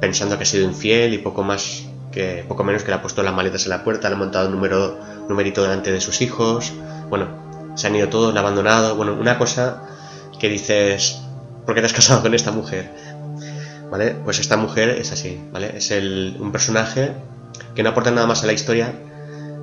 pensando 0.00 0.36
que 0.36 0.42
ha 0.42 0.46
sido 0.46 0.64
infiel 0.64 1.14
y 1.14 1.18
poco 1.18 1.44
más 1.44 1.84
que 2.10 2.44
poco 2.46 2.64
menos 2.64 2.82
que 2.82 2.88
le 2.88 2.96
ha 2.96 3.02
puesto 3.02 3.22
las 3.22 3.32
maletas 3.32 3.64
en 3.64 3.70
la 3.70 3.84
puerta, 3.84 4.08
le 4.08 4.16
ha 4.16 4.18
montado 4.18 4.48
un 4.48 4.54
número, 4.54 4.98
numerito 5.28 5.62
delante 5.62 5.92
de 5.92 6.00
sus 6.00 6.20
hijos, 6.20 6.72
bueno, 7.08 7.43
se 7.74 7.86
han 7.86 7.96
ido 7.96 8.08
todos, 8.08 8.32
le 8.32 8.38
ha 8.38 8.42
abandonado, 8.42 8.96
bueno, 8.96 9.14
una 9.14 9.38
cosa 9.38 9.82
que 10.38 10.48
dices, 10.48 11.20
¿por 11.64 11.74
qué 11.74 11.80
te 11.80 11.86
has 11.86 11.92
casado 11.92 12.22
con 12.22 12.34
esta 12.34 12.50
mujer? 12.50 12.90
¿vale? 13.90 14.16
Pues 14.24 14.40
esta 14.40 14.56
mujer 14.56 14.88
es 14.90 15.12
así, 15.12 15.40
¿vale? 15.52 15.76
Es 15.76 15.90
un 15.90 16.50
personaje 16.50 17.12
que 17.76 17.82
no 17.84 17.90
aporta 17.90 18.10
nada 18.10 18.26
más 18.26 18.42
a 18.42 18.46
la 18.46 18.52
historia 18.52 18.92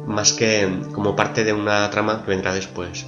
más 0.08 0.34
que 0.34 0.84
como 0.94 1.16
parte 1.16 1.44
de 1.44 1.54
una 1.54 1.90
trama 1.90 2.24
que 2.24 2.32
vendrá 2.32 2.54
después. 2.54 3.06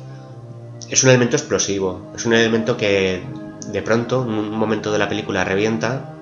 Es 0.90 1.04
un 1.04 1.10
elemento 1.10 1.38
explosivo, 1.38 2.12
es 2.14 2.26
un 2.26 2.34
elemento 2.34 2.76
que 2.76 3.24
de 3.68 3.82
pronto, 3.82 4.24
en 4.24 4.32
un 4.32 4.52
momento 4.52 4.92
de 4.92 5.00
la 5.00 5.08
película, 5.08 5.46
revienta 5.46 6.14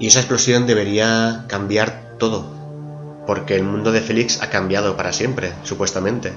y 0.00 0.08
esa 0.08 0.18
explosión 0.18 0.66
debería 0.66 1.44
cambiar 1.46 2.16
todo, 2.18 2.44
porque 3.26 3.54
el 3.54 3.62
mundo 3.62 3.92
de 3.92 4.00
Félix 4.00 4.42
ha 4.42 4.50
cambiado 4.50 4.96
para 4.96 5.12
siempre, 5.12 5.52
supuestamente. 5.62 6.32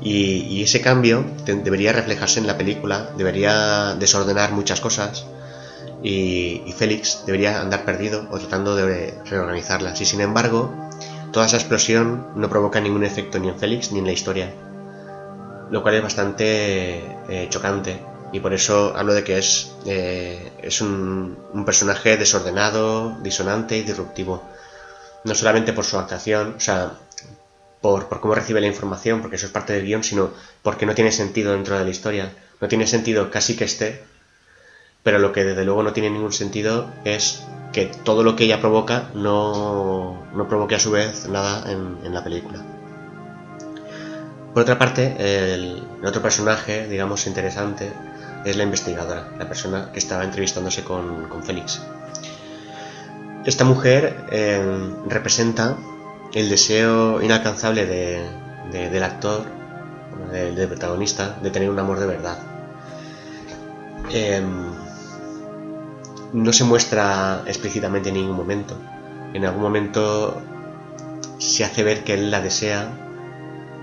Y, 0.00 0.62
ese 0.62 0.80
cambio 0.80 1.24
debería 1.44 1.92
reflejarse 1.92 2.40
en 2.40 2.46
la 2.46 2.56
película, 2.56 3.10
debería 3.16 3.94
desordenar 3.94 4.52
muchas 4.52 4.80
cosas 4.80 5.26
y, 6.02 6.72
Félix 6.76 7.24
debería 7.26 7.60
andar 7.60 7.84
perdido 7.84 8.26
o 8.30 8.38
tratando 8.38 8.76
de 8.76 9.14
reorganizarlas. 9.24 10.00
Y 10.00 10.06
sin 10.06 10.20
embargo, 10.20 10.72
toda 11.32 11.46
esa 11.46 11.56
explosión 11.56 12.28
no 12.36 12.48
provoca 12.48 12.80
ningún 12.80 13.04
efecto 13.04 13.38
ni 13.38 13.48
en 13.48 13.58
Félix 13.58 13.92
ni 13.92 13.98
en 13.98 14.06
la 14.06 14.12
historia, 14.12 14.52
lo 15.70 15.82
cual 15.82 15.96
es 15.96 16.02
bastante 16.02 16.98
eh, 17.28 17.46
chocante. 17.50 18.00
Y 18.32 18.40
por 18.40 18.52
eso 18.52 18.92
hablo 18.94 19.14
de 19.14 19.24
que 19.24 19.38
es, 19.38 19.72
eh, 19.86 20.52
es 20.62 20.80
un, 20.80 21.36
personaje 21.64 22.16
desordenado, 22.16 23.16
disonante 23.22 23.78
y 23.78 23.82
disruptivo. 23.82 24.42
No 25.24 25.34
solamente 25.34 25.72
por 25.72 25.84
su 25.84 25.98
actuación, 25.98 26.54
o 26.56 26.60
sea, 26.60 26.92
por, 27.80 28.08
por, 28.08 28.20
cómo 28.20 28.34
recibe 28.34 28.60
la 28.60 28.66
información, 28.66 29.20
porque 29.20 29.36
eso 29.36 29.46
es 29.46 29.52
parte 29.52 29.72
del 29.72 29.84
guion, 29.84 30.04
sino 30.04 30.30
porque 30.62 30.86
no 30.86 30.94
tiene 30.94 31.12
sentido 31.12 31.52
dentro 31.52 31.78
de 31.78 31.84
la 31.84 31.90
historia. 31.90 32.32
No 32.60 32.68
tiene 32.68 32.86
sentido 32.86 33.30
casi 33.30 33.56
que 33.56 33.64
esté, 33.64 34.02
pero 35.02 35.18
lo 35.18 35.32
que 35.32 35.44
desde 35.44 35.64
luego 35.64 35.82
no 35.82 35.92
tiene 35.92 36.10
ningún 36.10 36.32
sentido 36.32 36.90
es 37.04 37.42
que 37.72 37.86
todo 37.86 38.22
lo 38.22 38.34
que 38.36 38.44
ella 38.44 38.60
provoca 38.60 39.10
no, 39.14 40.24
no 40.34 40.48
provoque 40.48 40.74
a 40.74 40.80
su 40.80 40.90
vez 40.90 41.28
nada 41.28 41.70
en, 41.70 42.12
la 42.12 42.24
película. 42.24 42.64
Por 44.52 44.62
otra 44.62 44.78
parte, 44.78 45.14
el, 45.54 45.82
otro 46.04 46.20
personaje, 46.22 46.88
digamos, 46.88 47.26
interesante 47.26 47.92
es 48.44 48.56
la 48.56 48.64
investigadora, 48.64 49.28
la 49.38 49.46
persona 49.46 49.90
que 49.92 49.98
estaba 49.98 50.24
entrevistándose 50.24 50.82
con, 50.82 51.28
con 51.28 51.44
Félix. 51.44 51.80
Esta 53.44 53.64
mujer 53.64 54.26
eh, 54.30 54.60
representa 55.06 55.76
el 56.32 56.48
deseo 56.48 57.22
inalcanzable 57.22 57.86
de, 57.86 58.22
del 58.70 59.02
actor, 59.02 59.44
del, 60.32 60.68
protagonista, 60.68 61.38
de 61.42 61.50
tener 61.50 61.70
un 61.70 61.78
amor 61.78 61.98
de 62.00 62.06
verdad. 62.06 62.38
Em, 64.10 64.72
no 66.32 66.52
se 66.52 66.64
muestra 66.64 67.42
explícitamente 67.46 68.10
en 68.10 68.16
ningún 68.16 68.36
momento. 68.36 68.76
En 69.32 69.44
algún 69.44 69.62
momento 69.62 70.40
se 71.38 71.64
hace 71.64 71.82
ver 71.82 72.04
que 72.04 72.14
él 72.14 72.30
la 72.30 72.40
desea 72.40 72.90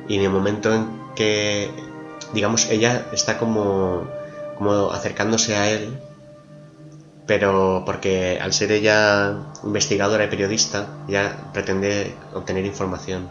y 0.08 0.18
en 0.18 0.24
el 0.24 0.30
momento 0.30 0.74
en 0.74 0.88
que, 1.16 1.72
digamos, 2.34 2.70
ella 2.70 3.06
está 3.12 3.38
como, 3.38 4.08
como 4.58 4.92
acercándose 4.92 5.56
a 5.56 5.70
él, 5.72 5.98
pero 7.28 7.84
porque 7.86 8.40
al 8.42 8.54
ser 8.54 8.72
ella 8.72 9.38
investigadora 9.64 10.26
y 10.26 10.28
periodista, 10.28 10.88
ya 11.08 11.50
pretende 11.54 12.14
obtener 12.34 12.66
información. 12.66 13.30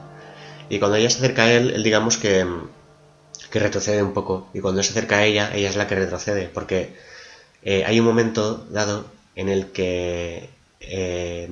Y 0.69 0.79
cuando 0.79 0.97
ella 0.97 1.11
se 1.11 1.19
acerca 1.19 1.45
a 1.45 1.53
él, 1.53 1.71
él 1.71 1.83
digamos 1.83 2.17
que, 2.19 2.47
retrocede 3.53 4.03
un 4.03 4.13
poco. 4.15 4.49
Y 4.53 4.61
cuando 4.61 4.83
se 4.83 4.91
acerca 4.91 5.19
a 5.19 5.25
ella, 5.25 5.51
ella 5.55 5.69
es 5.69 5.77
la 5.77 5.87
que 5.87 5.95
retrocede, 5.95 6.49
porque 6.53 6.97
eh, 7.63 7.85
hay 7.87 8.01
un 8.01 8.07
momento 8.07 8.67
dado 8.71 9.07
en 9.37 9.49
el 9.49 9.71
que 9.71 10.51
eh, 10.81 11.49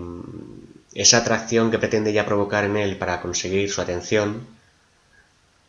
esa 0.95 1.19
atracción 1.19 1.71
que 1.71 1.79
pretende 1.79 2.11
ella 2.11 2.27
provocar 2.27 2.65
en 2.65 2.77
él 2.77 2.97
para 2.97 3.21
conseguir 3.21 3.71
su 3.71 3.81
atención, 3.81 4.47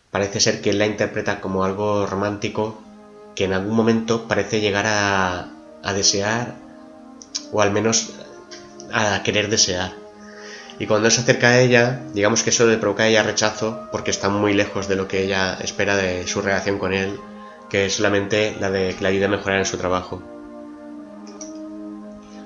parece 0.09 0.39
ser 0.39 0.61
que 0.61 0.71
él 0.71 0.79
la 0.79 0.87
interpreta 0.87 1.39
como 1.39 1.63
algo 1.63 2.07
romántico 2.07 2.81
que 3.35 3.45
en 3.45 3.53
algún 3.53 3.75
momento 3.75 4.27
parece 4.27 4.59
llegar 4.59 4.85
a, 4.87 5.51
a 5.83 5.93
desear 5.93 6.62
o 7.51 7.61
al 7.61 7.71
menos 7.71 8.11
a 8.91 9.21
querer 9.23 9.49
desear. 9.49 9.93
Y 10.79 10.87
cuando 10.87 11.09
se 11.11 11.21
acerca 11.21 11.49
a 11.49 11.59
ella, 11.59 12.01
digamos 12.13 12.43
que 12.43 12.49
eso 12.49 12.65
le 12.65 12.77
provoca 12.77 13.03
a 13.03 13.07
ella 13.07 13.23
rechazo 13.23 13.87
porque 13.91 14.11
está 14.11 14.29
muy 14.29 14.53
lejos 14.53 14.87
de 14.87 14.95
lo 14.95 15.07
que 15.07 15.23
ella 15.23 15.57
espera 15.61 15.95
de 15.95 16.27
su 16.27 16.41
relación 16.41 16.79
con 16.79 16.93
él, 16.93 17.19
que 17.69 17.85
es 17.85 17.95
solamente 17.95 18.55
la 18.59 18.71
de 18.71 18.95
que 18.95 19.01
le 19.01 19.09
ayude 19.09 19.25
a 19.25 19.29
mejorar 19.29 19.59
en 19.59 19.65
su 19.65 19.77
trabajo. 19.77 20.21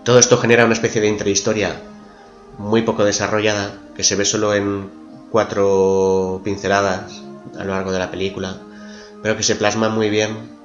Todo 0.03 0.19
esto 0.19 0.37
genera 0.37 0.65
una 0.65 0.73
especie 0.73 1.01
de 1.01 1.07
intrahistoria 1.07 1.75
muy 2.57 2.81
poco 2.81 3.03
desarrollada, 3.03 3.73
que 3.95 4.03
se 4.03 4.15
ve 4.15 4.25
solo 4.25 4.53
en 4.53 4.89
cuatro 5.31 6.41
pinceladas 6.43 7.21
a 7.57 7.63
lo 7.63 7.73
largo 7.73 7.91
de 7.91 7.99
la 7.99 8.11
película, 8.11 8.57
pero 9.21 9.37
que 9.37 9.43
se 9.43 9.55
plasma 9.55 9.89
muy 9.89 10.09
bien. 10.09 10.55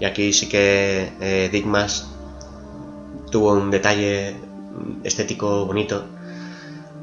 Y 0.00 0.04
aquí 0.04 0.32
sí 0.32 0.48
que 0.48 1.12
eh, 1.20 1.48
Digmas 1.52 2.08
tuvo 3.32 3.54
un 3.54 3.72
detalle 3.72 4.36
estético 5.02 5.66
bonito, 5.66 6.04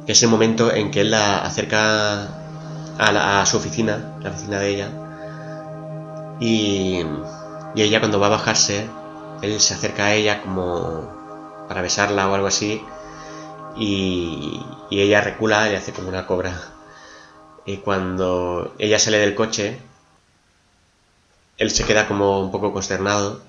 que 0.05 0.13
es 0.13 0.23
el 0.23 0.29
momento 0.29 0.73
en 0.73 0.91
que 0.91 1.01
él 1.01 1.11
la 1.11 1.39
acerca 1.39 2.29
a, 2.97 3.45
su 3.45 3.57
oficina, 3.57 4.15
la 4.21 4.29
oficina 4.29 4.59
de 4.59 4.69
ella, 4.69 4.89
y, 6.39 7.03
ella 7.75 7.99
cuando 7.99 8.19
va 8.19 8.27
a 8.27 8.37
bajarse, 8.37 8.87
él 9.41 9.59
se 9.59 9.73
acerca 9.73 10.05
a 10.05 10.13
ella 10.13 10.41
como 10.41 11.65
para 11.67 11.81
besarla 11.81 12.29
o 12.29 12.35
algo 12.35 12.47
así, 12.47 12.81
y 13.77 14.61
ella 14.91 15.21
recula 15.21 15.69
y 15.69 15.75
hace 15.75 15.93
como 15.93 16.09
una 16.09 16.25
cobra. 16.25 16.53
Y 17.65 17.77
cuando 17.77 18.73
ella 18.79 18.99
sale 18.99 19.19
del 19.19 19.35
coche, 19.35 19.79
él 21.57 21.71
se 21.71 21.85
queda 21.85 22.07
como 22.07 22.39
un 22.39 22.51
poco 22.51 22.73
consternado 22.73 23.48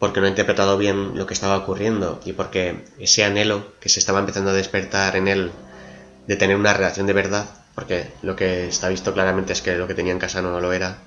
porque 0.00 0.18
no 0.18 0.26
ha 0.26 0.30
interpretado 0.30 0.78
bien 0.78 1.12
lo 1.14 1.26
que 1.26 1.34
estaba 1.34 1.58
ocurriendo 1.58 2.20
y 2.24 2.32
porque 2.32 2.84
ese 2.98 3.22
anhelo 3.22 3.66
que 3.80 3.90
se 3.90 4.00
estaba 4.00 4.18
empezando 4.18 4.50
a 4.50 4.54
despertar 4.54 5.14
en 5.14 5.28
él 5.28 5.52
de 6.26 6.36
tener 6.36 6.56
una 6.56 6.72
relación 6.72 7.06
de 7.06 7.12
verdad, 7.12 7.44
porque 7.74 8.10
lo 8.22 8.34
que 8.34 8.66
está 8.66 8.88
visto 8.88 9.12
claramente 9.12 9.52
es 9.52 9.60
que 9.60 9.76
lo 9.76 9.86
que 9.86 9.94
tenía 9.94 10.12
en 10.12 10.18
casa 10.18 10.40
no 10.40 10.58
lo 10.58 10.72
era, 10.72 10.98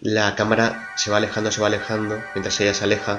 la 0.00 0.34
cámara 0.34 0.90
se 0.96 1.10
va 1.10 1.16
alejando, 1.16 1.50
se 1.50 1.62
va 1.62 1.68
alejando, 1.68 2.20
mientras 2.34 2.60
ella 2.60 2.74
se 2.74 2.84
aleja 2.84 3.18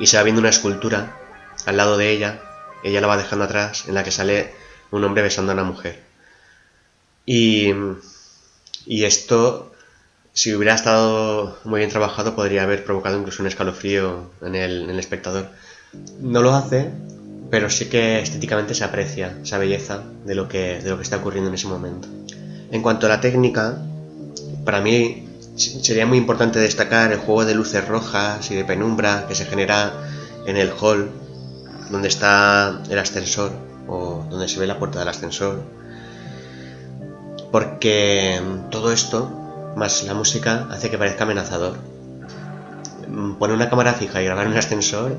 y 0.00 0.08
se 0.08 0.16
va 0.16 0.24
viendo 0.24 0.40
una 0.40 0.50
escultura 0.50 1.16
al 1.64 1.76
lado 1.76 1.96
de 1.96 2.10
ella, 2.10 2.42
ella 2.82 3.00
la 3.00 3.06
va 3.06 3.16
dejando 3.16 3.44
atrás, 3.44 3.86
en 3.86 3.94
la 3.94 4.02
que 4.02 4.10
sale 4.10 4.52
un 4.90 5.04
hombre 5.04 5.22
besando 5.22 5.52
a 5.52 5.54
una 5.54 5.64
mujer. 5.64 6.02
Y, 7.24 7.72
y 8.84 9.04
esto, 9.04 9.72
si 10.32 10.54
hubiera 10.54 10.74
estado 10.74 11.58
muy 11.64 11.78
bien 11.78 11.90
trabajado, 11.90 12.34
podría 12.34 12.62
haber 12.62 12.84
provocado 12.84 13.18
incluso 13.18 13.42
un 13.42 13.48
escalofrío 13.48 14.30
en 14.42 14.54
el, 14.54 14.82
en 14.82 14.90
el 14.90 14.98
espectador. 14.98 15.48
No 16.20 16.42
lo 16.42 16.54
hace, 16.54 16.90
pero 17.50 17.70
sí 17.70 17.86
que 17.86 18.20
estéticamente 18.20 18.74
se 18.74 18.84
aprecia 18.84 19.38
esa 19.42 19.58
belleza 19.58 20.02
de 20.24 20.34
lo, 20.34 20.48
que, 20.48 20.80
de 20.80 20.90
lo 20.90 20.96
que 20.96 21.02
está 21.02 21.16
ocurriendo 21.16 21.48
en 21.48 21.54
ese 21.54 21.66
momento. 21.66 22.08
En 22.70 22.82
cuanto 22.82 23.06
a 23.06 23.08
la 23.08 23.20
técnica, 23.20 23.78
para 24.64 24.80
mí 24.80 25.28
sería 25.56 26.06
muy 26.06 26.18
importante 26.18 26.58
destacar 26.58 27.12
el 27.12 27.18
juego 27.18 27.44
de 27.44 27.54
luces 27.54 27.86
rojas 27.86 28.50
y 28.50 28.54
de 28.54 28.64
penumbra 28.64 29.26
que 29.26 29.34
se 29.34 29.46
genera 29.46 29.92
en 30.46 30.56
el 30.56 30.70
hall 30.70 31.10
donde 31.90 32.08
está 32.08 32.82
el 32.88 32.98
ascensor 32.98 33.50
o 33.88 34.24
donde 34.30 34.46
se 34.46 34.60
ve 34.60 34.66
la 34.66 34.78
puerta 34.78 34.98
del 35.00 35.08
ascensor 35.08 35.62
porque 37.50 38.40
todo 38.70 38.92
esto, 38.92 39.30
más 39.78 40.02
la 40.04 40.14
música, 40.14 40.66
hace 40.70 40.90
que 40.90 40.98
parezca 40.98 41.24
amenazador. 41.24 41.76
Poner 43.38 43.56
una 43.56 43.70
cámara 43.70 43.94
fija 43.94 44.20
y 44.20 44.24
grabar 44.26 44.46
en 44.46 44.52
un 44.52 44.58
ascensor, 44.58 45.16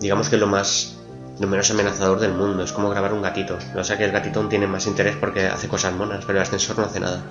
digamos 0.00 0.28
que 0.28 0.36
es 0.36 0.40
lo 0.40 0.46
más 0.46 0.96
lo 1.38 1.46
menos 1.46 1.70
amenazador 1.70 2.20
del 2.20 2.34
mundo. 2.34 2.62
Es 2.62 2.72
como 2.72 2.90
grabar 2.90 3.14
un 3.14 3.22
gatito. 3.22 3.58
O 3.74 3.82
sea 3.82 3.96
que 3.96 4.04
el 4.04 4.12
gatito 4.12 4.46
tiene 4.48 4.66
más 4.66 4.86
interés 4.86 5.16
porque 5.16 5.46
hace 5.46 5.68
cosas 5.68 5.94
monas, 5.94 6.24
pero 6.26 6.38
el 6.38 6.42
ascensor 6.42 6.78
no 6.78 6.84
hace 6.84 7.00
nada. 7.00 7.22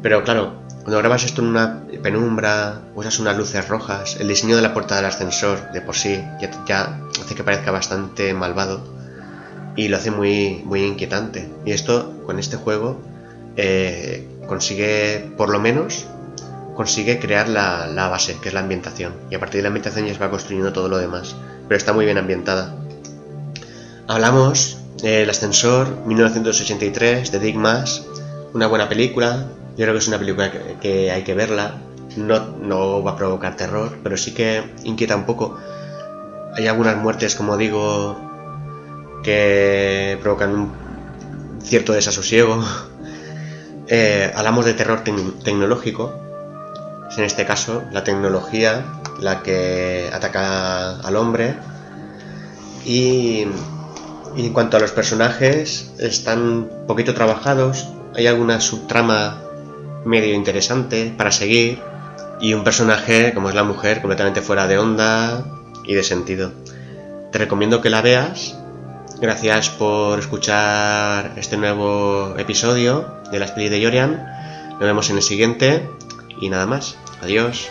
Pero 0.00 0.22
claro, 0.22 0.62
cuando 0.82 0.98
grabas 0.98 1.24
esto 1.24 1.42
en 1.42 1.48
una 1.48 1.82
penumbra, 2.02 2.82
usas 2.94 3.18
unas 3.18 3.36
luces 3.36 3.66
rojas, 3.68 4.16
el 4.20 4.28
diseño 4.28 4.54
de 4.54 4.62
la 4.62 4.72
puerta 4.72 4.94
del 4.94 5.06
ascensor 5.06 5.72
de 5.72 5.80
por 5.80 5.96
sí 5.96 6.22
ya, 6.40 6.50
ya 6.66 7.00
hace 7.20 7.34
que 7.34 7.42
parezca 7.42 7.72
bastante 7.72 8.32
malvado 8.32 8.84
y 9.76 9.88
lo 9.88 9.96
hace 9.96 10.12
muy, 10.12 10.62
muy 10.64 10.84
inquietante. 10.84 11.50
Y 11.64 11.72
esto, 11.72 12.22
con 12.26 12.38
este 12.38 12.56
juego, 12.56 13.00
eh, 13.56 14.28
consigue, 14.46 15.30
por 15.36 15.50
lo 15.50 15.60
menos, 15.60 16.06
consigue 16.74 17.18
crear 17.18 17.48
la, 17.48 18.08
base, 18.08 18.38
que 18.40 18.48
es 18.48 18.54
la 18.54 18.60
ambientación. 18.60 19.14
Y 19.30 19.34
a 19.34 19.40
partir 19.40 19.58
de 19.58 19.62
la 19.62 19.68
ambientación 19.68 20.06
ya 20.06 20.12
se 20.12 20.18
va 20.18 20.30
construyendo 20.30 20.72
todo 20.72 20.88
lo 20.88 20.98
demás. 20.98 21.36
Pero 21.68 21.76
está 21.76 21.92
muy 21.92 22.04
bien 22.04 22.18
ambientada. 22.18 22.74
Hablamos 24.06 24.78
del 25.02 25.28
Ascensor 25.30 26.04
1983 26.06 27.32
de 27.32 27.38
Dick 27.38 27.56
una 28.52 28.66
buena 28.66 28.88
película. 28.88 29.46
Yo 29.76 29.84
creo 29.84 29.92
que 29.92 29.98
es 29.98 30.08
una 30.08 30.18
película 30.18 30.52
que, 30.80 31.10
hay 31.10 31.22
que 31.22 31.34
verla. 31.34 31.78
No, 32.16 32.38
no 32.60 33.02
va 33.02 33.12
a 33.12 33.16
provocar 33.16 33.56
terror, 33.56 33.98
pero 34.02 34.16
sí 34.16 34.32
que 34.34 34.62
inquieta 34.84 35.16
un 35.16 35.24
poco. 35.24 35.58
Hay 36.56 36.68
algunas 36.68 36.96
muertes, 36.96 37.34
como 37.34 37.56
digo, 37.56 38.16
que 39.24 40.18
provocan 40.22 40.50
un 40.54 40.72
cierto 41.60 41.92
desasosiego 41.92 42.62
eh, 43.88 44.32
hablamos 44.34 44.64
de 44.64 44.74
terror 44.74 45.02
tecnológico. 45.04 46.12
Es 47.10 47.18
en 47.18 47.24
este 47.24 47.44
caso 47.44 47.82
la 47.92 48.02
tecnología 48.04 48.84
la 49.20 49.42
que 49.42 50.10
ataca 50.12 50.96
al 51.00 51.16
hombre. 51.16 51.56
Y, 52.84 53.46
en 54.36 54.52
cuanto 54.52 54.76
a 54.76 54.80
los 54.80 54.92
personajes, 54.92 55.92
están 55.98 56.68
poquito 56.86 57.14
trabajados. 57.14 57.88
Hay 58.14 58.26
alguna 58.26 58.60
subtrama 58.60 59.40
medio 60.04 60.34
interesante 60.34 61.12
para 61.16 61.30
seguir. 61.30 61.80
Y 62.40 62.52
un 62.52 62.64
personaje, 62.64 63.32
como 63.32 63.48
es 63.48 63.54
la 63.54 63.62
mujer, 63.62 64.00
completamente 64.00 64.42
fuera 64.42 64.66
de 64.66 64.78
onda 64.78 65.44
y 65.84 65.94
de 65.94 66.02
sentido. 66.02 66.52
Te 67.32 67.38
recomiendo 67.38 67.80
que 67.80 67.90
la 67.90 68.02
veas 68.02 68.58
Gracias 69.20 69.70
por 69.70 70.18
escuchar 70.18 71.32
este 71.36 71.56
nuevo 71.56 72.34
episodio 72.36 73.22
de 73.30 73.38
las 73.38 73.52
pelis 73.52 73.70
de 73.70 73.80
Yorian. 73.80 74.26
Nos 74.72 74.80
vemos 74.80 75.08
en 75.10 75.16
el 75.16 75.22
siguiente 75.22 75.88
y 76.40 76.48
nada 76.48 76.66
más. 76.66 76.96
Adiós. 77.22 77.70